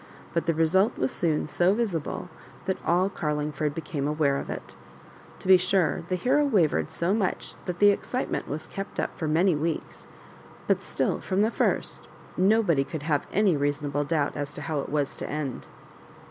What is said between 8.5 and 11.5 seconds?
kept up for many weeks; but still from